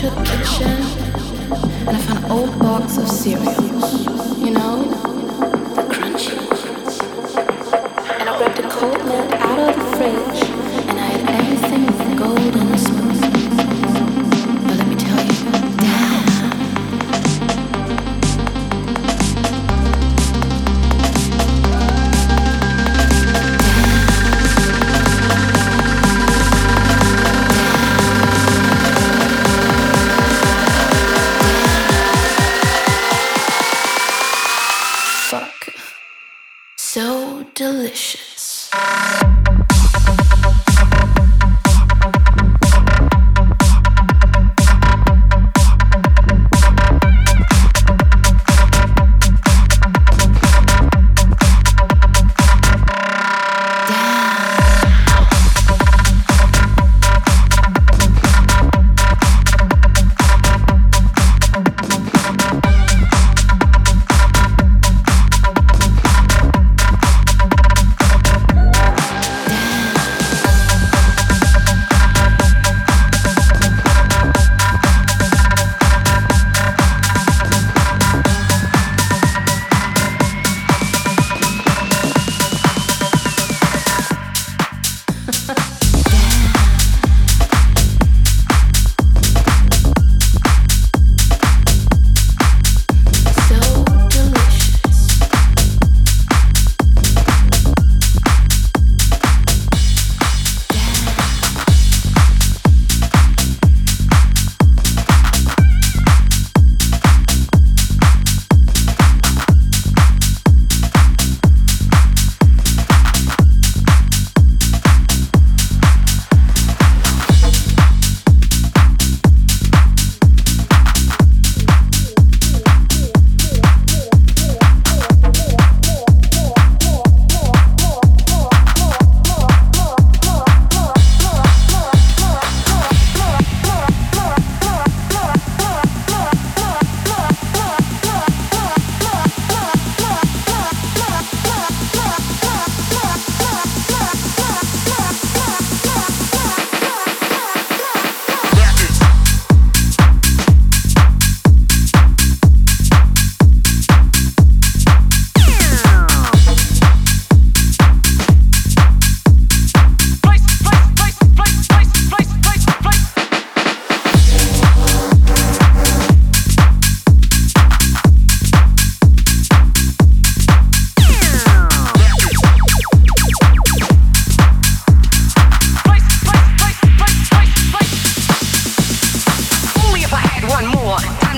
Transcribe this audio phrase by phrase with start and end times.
[0.00, 0.70] to the kitchen
[1.86, 3.44] and I found an old box of cereal.
[4.38, 4.84] You know,
[5.74, 6.38] the crunchy.
[8.18, 10.49] And I grabbed a cold milk out of the fridge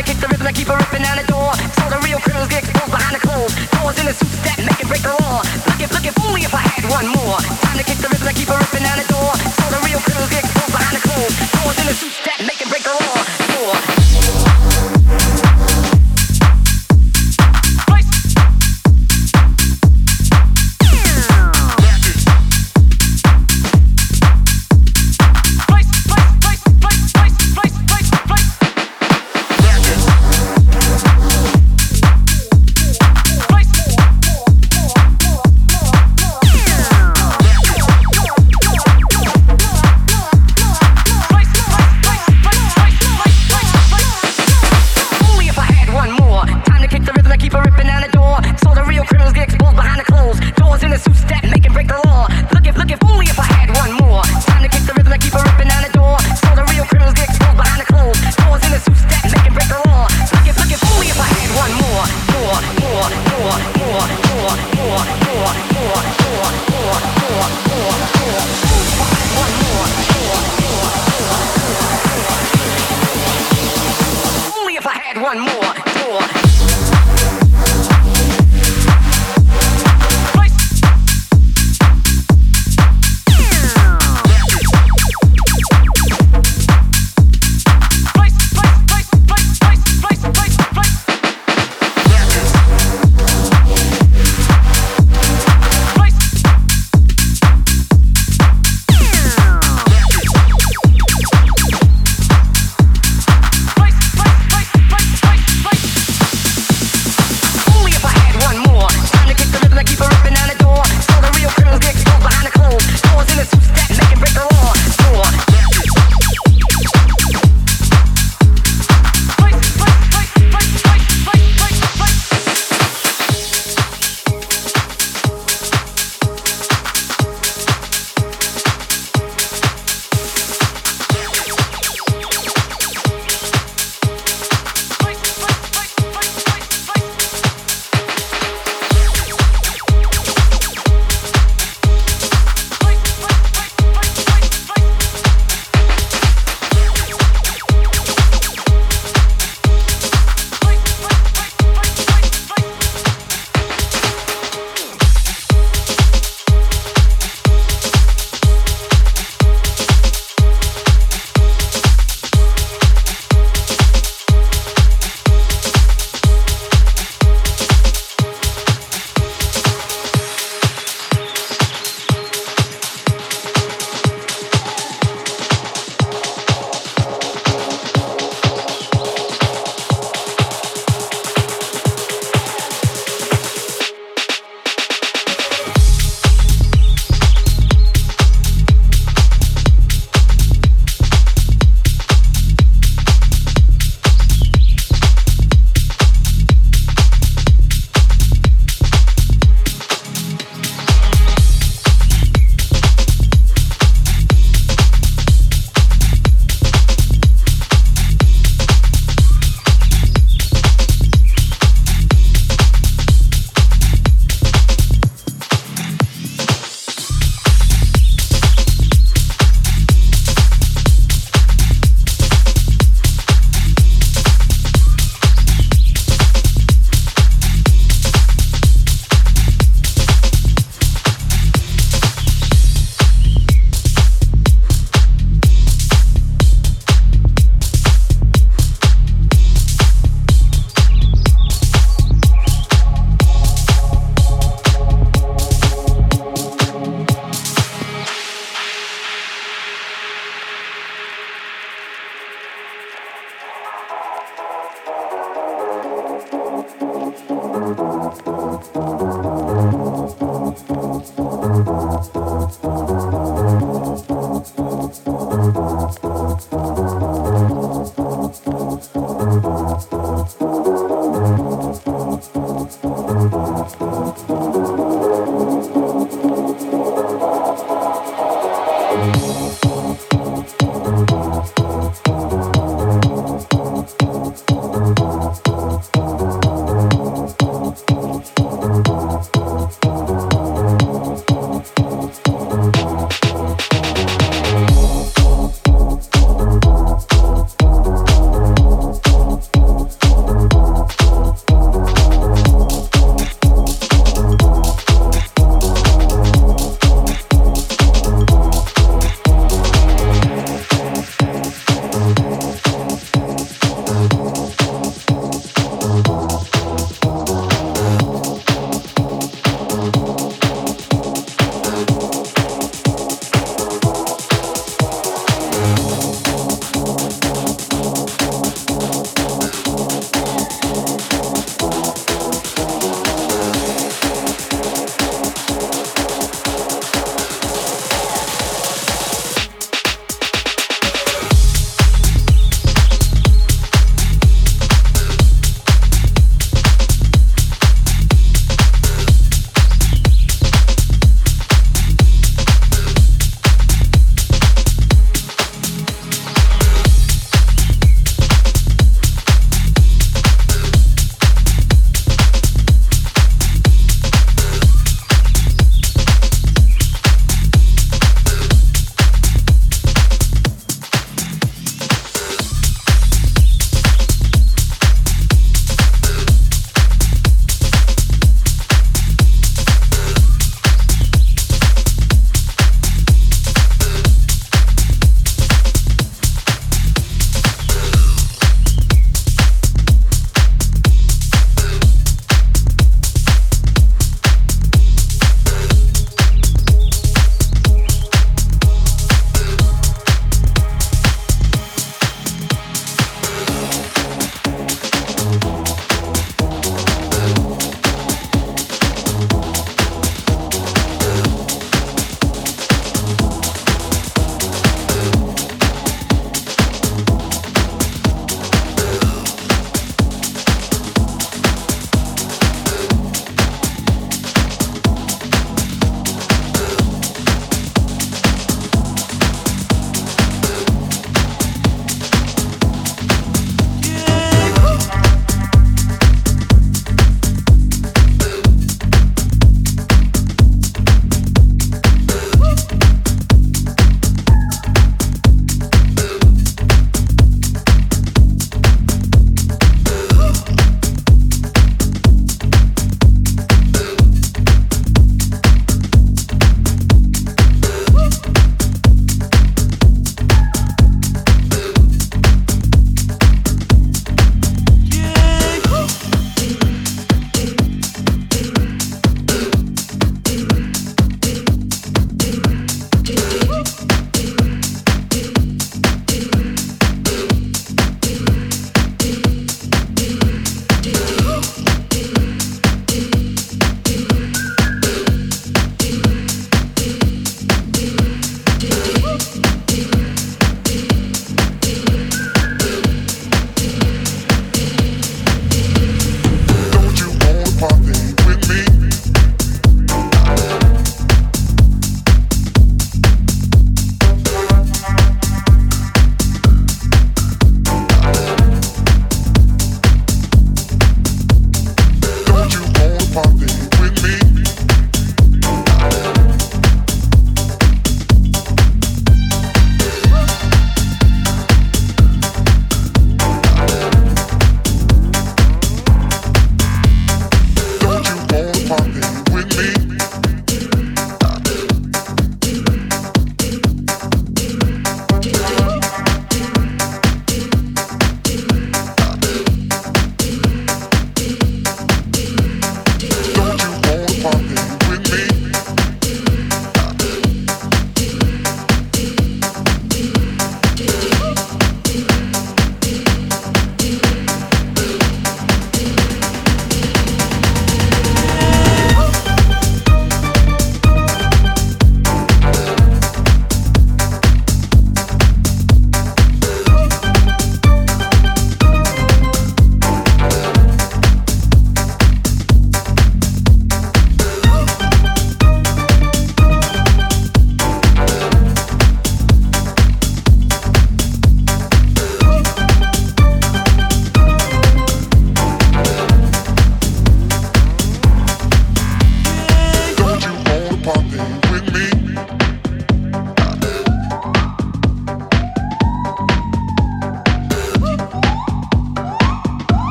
[0.00, 1.52] to kick the rhythm and keep a ripping down the door.
[1.76, 3.52] So the real criminals get exposed behind the clothes.
[3.76, 5.44] Doors in the suit that make it break the law.
[5.68, 7.36] Look at, look at, only if I had one more.
[7.60, 9.32] Time to kick the rhythm and keep a ripping down the door.
[9.60, 11.34] So the real criminals get exposed behind the clothes.
[11.52, 13.19] Doors in the suit that make it break the law.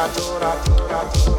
[0.00, 1.29] gato, gato, gato.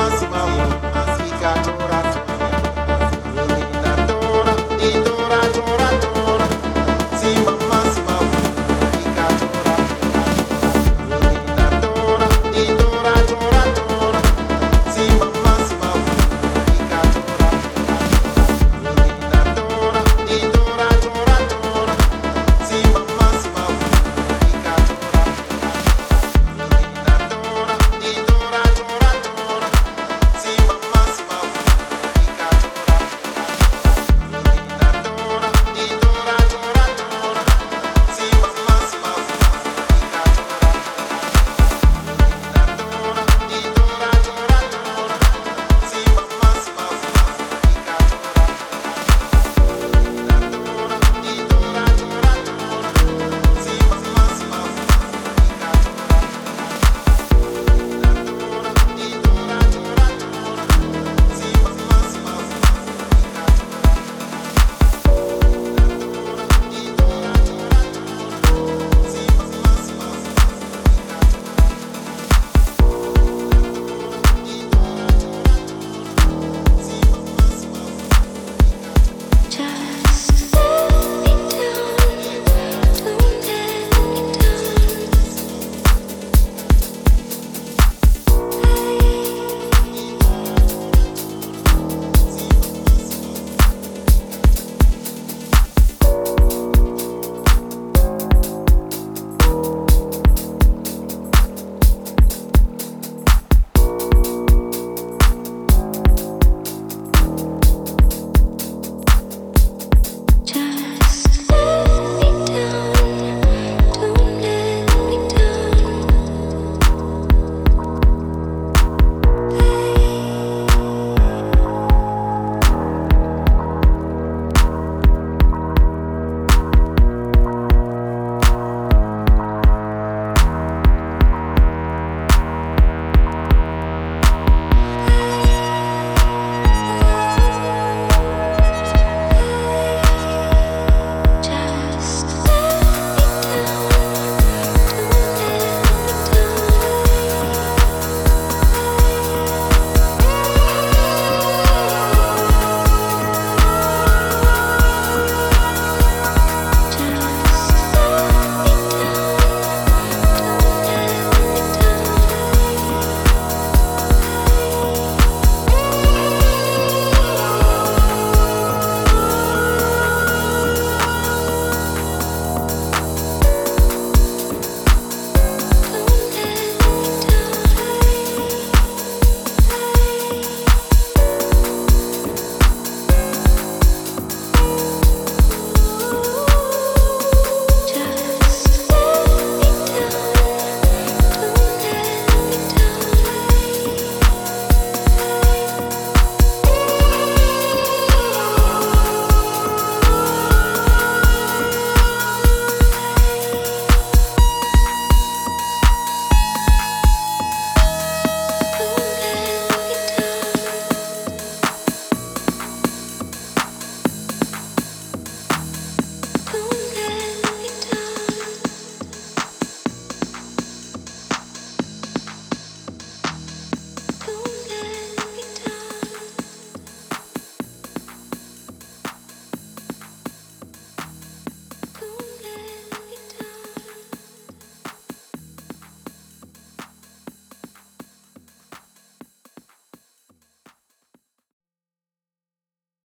[0.00, 0.80] mama see my womb.
[0.80, 0.89] See
[1.40, 1.89] got